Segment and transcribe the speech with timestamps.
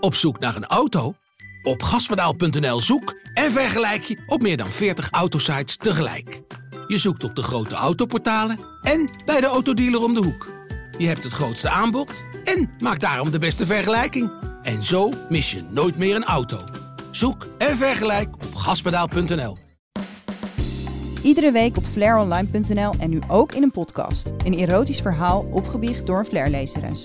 [0.00, 1.14] Op zoek naar een auto?
[1.62, 6.40] Op gaspedaal.nl zoek en vergelijk je op meer dan 40 autosites tegelijk.
[6.86, 10.46] Je zoekt op de grote autoportalen en bij de autodealer om de hoek.
[10.98, 14.30] Je hebt het grootste aanbod en maakt daarom de beste vergelijking.
[14.62, 16.64] En zo mis je nooit meer een auto.
[17.10, 19.56] Zoek en vergelijk op gaspedaal.nl.
[21.22, 24.32] Iedere week op flaironline.nl en nu ook in een podcast.
[24.44, 27.02] Een erotisch verhaal opgebiecht door een flairlezeres.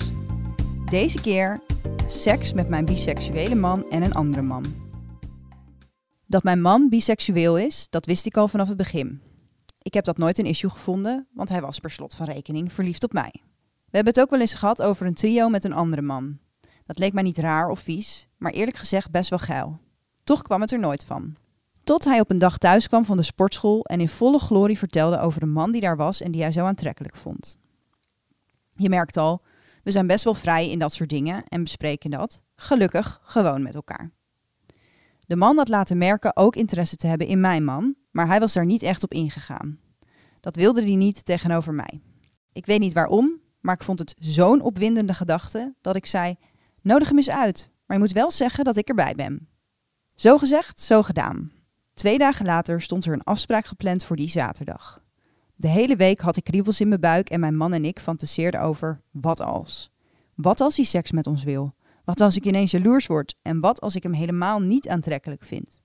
[0.90, 1.62] Deze keer
[2.08, 4.66] seks met mijn biseksuele man en een andere man.
[6.26, 9.22] Dat mijn man biseksueel is, dat wist ik al vanaf het begin.
[9.82, 13.04] Ik heb dat nooit een issue gevonden, want hij was per slot van rekening verliefd
[13.04, 13.32] op mij.
[13.86, 16.38] We hebben het ook wel eens gehad over een trio met een andere man.
[16.86, 19.80] Dat leek mij niet raar of vies, maar eerlijk gezegd best wel geil.
[20.24, 21.36] Toch kwam het er nooit van.
[21.84, 25.20] Tot hij op een dag thuis kwam van de sportschool en in volle glorie vertelde
[25.20, 27.58] over de man die daar was en die hij zo aantrekkelijk vond.
[28.76, 29.42] Je merkt al,
[29.84, 33.76] we zijn best wel vrij in dat soort dingen en bespreken dat, gelukkig, gewoon met
[33.76, 34.12] elkaar.
[35.28, 38.54] De man had laten merken ook interesse te hebben in mijn man, maar hij was
[38.54, 39.80] daar niet echt op ingegaan.
[40.40, 42.02] Dat wilde hij niet tegenover mij.
[42.54, 46.36] Ik weet niet waarom, maar ik vond het zo'n opwindende gedachte dat ik zei:
[46.82, 49.48] Nodig hem eens uit, maar je moet wel zeggen dat ik erbij ben.
[50.16, 51.52] Zo gezegd, zo gedaan.
[51.94, 55.03] Twee dagen later stond er een afspraak gepland voor die zaterdag.
[55.56, 58.62] De hele week had ik kriebels in mijn buik en mijn man en ik fantaseerden
[58.62, 59.92] over wat als.
[60.36, 61.74] Wat als hij seks met ons wil?
[62.04, 63.36] Wat als ik ineens jaloers word?
[63.42, 65.82] En wat als ik hem helemaal niet aantrekkelijk vind?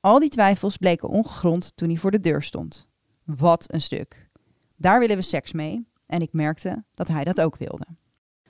[0.00, 2.86] Al die twijfels bleken ongegrond toen hij voor de deur stond.
[3.24, 4.28] Wat een stuk.
[4.76, 7.86] Daar willen we seks mee en ik merkte dat hij dat ook wilde.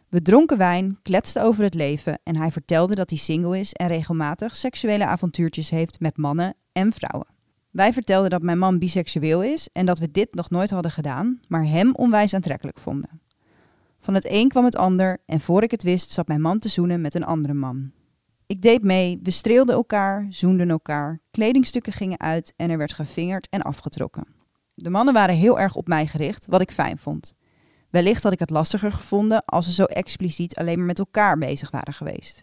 [0.08, 3.86] We dronken wijn, kletsten over het leven en hij vertelde dat hij single is en
[3.88, 7.37] regelmatig seksuele avontuurtjes heeft met mannen en vrouwen.
[7.70, 11.40] Wij vertelden dat mijn man biseksueel is en dat we dit nog nooit hadden gedaan,
[11.48, 13.20] maar hem onwijs aantrekkelijk vonden.
[14.00, 16.68] Van het een kwam het ander en voor ik het wist zat mijn man te
[16.68, 17.90] zoenen met een andere man.
[18.46, 23.48] Ik deed mee, we streelden elkaar, zoenden elkaar, kledingstukken gingen uit en er werd gevingerd
[23.48, 24.26] en afgetrokken.
[24.74, 27.34] De mannen waren heel erg op mij gericht, wat ik fijn vond.
[27.90, 31.70] Wellicht had ik het lastiger gevonden als ze zo expliciet alleen maar met elkaar bezig
[31.70, 32.42] waren geweest.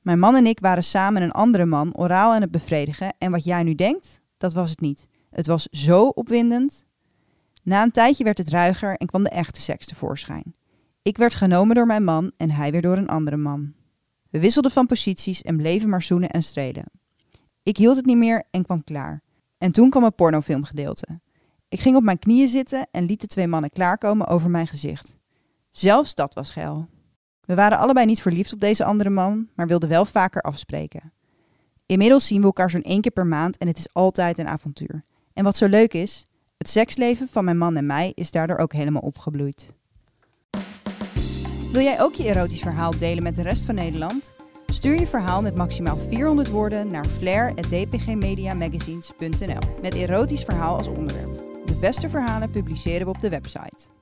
[0.00, 3.44] Mijn man en ik waren samen een andere man oraal aan het bevredigen en wat
[3.44, 5.08] jij nu denkt, dat was het niet.
[5.30, 6.84] Het was zo opwindend.
[7.62, 10.54] Na een tijdje werd het ruiger en kwam de echte seks tevoorschijn.
[11.02, 13.72] Ik werd genomen door mijn man en hij weer door een andere man.
[14.30, 16.84] We wisselden van posities en bleven maar zoenen en strelen.
[17.62, 19.22] Ik hield het niet meer en kwam klaar.
[19.58, 21.20] En toen kwam het pornofilmgedeelte.
[21.68, 25.16] Ik ging op mijn knieën zitten en liet de twee mannen klaarkomen over mijn gezicht.
[25.70, 26.88] Zelfs dat was geil.
[27.40, 31.12] We waren allebei niet verliefd op deze andere man, maar wilden wel vaker afspreken.
[31.86, 35.04] Inmiddels zien we elkaar zo'n één keer per maand en het is altijd een avontuur.
[35.34, 36.26] En wat zo leuk is,
[36.58, 39.74] het seksleven van mijn man en mij is daardoor ook helemaal opgebloeid.
[41.72, 44.34] Wil jij ook je erotisch verhaal delen met de rest van Nederland?
[44.66, 51.34] Stuur je verhaal met maximaal 400 woorden naar flair.dpgmediamagazines.nl met erotisch verhaal als onderwerp.
[51.66, 54.01] De beste verhalen publiceren we op de website.